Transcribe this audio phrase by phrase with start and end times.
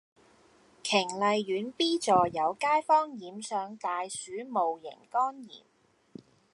[0.81, 5.63] 瓊麗苑 B 座有街坊染上大鼠戊型肝炎